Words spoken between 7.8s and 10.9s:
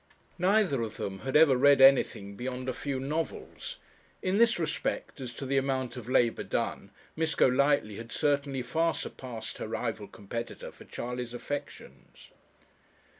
had certainly far surpassed her rival competitor for